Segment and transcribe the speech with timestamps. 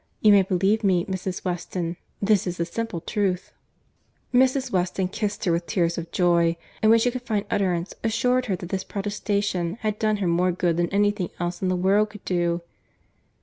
[0.21, 1.45] You may believe me, Mrs.
[1.45, 1.95] Weston.
[2.19, 3.53] This is the simple truth."
[4.33, 4.71] Mrs.
[4.71, 8.55] Weston kissed her with tears of joy; and when she could find utterance, assured her,
[8.55, 12.09] that this protestation had done her more good than any thing else in the world
[12.09, 12.63] could do.